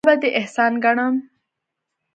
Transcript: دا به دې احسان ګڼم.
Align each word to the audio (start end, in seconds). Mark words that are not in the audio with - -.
دا 0.03 0.07
به 0.09 0.13
دې 0.21 0.29
احسان 0.39 0.73
ګڼم. 0.83 1.15